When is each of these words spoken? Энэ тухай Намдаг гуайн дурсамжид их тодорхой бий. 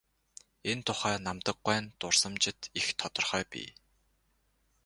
Энэ 0.71 0.83
тухай 0.87 1.15
Намдаг 1.25 1.57
гуайн 1.65 1.85
дурсамжид 1.99 2.59
их 2.79 2.85
тодорхой 2.99 3.43
бий. 3.51 3.69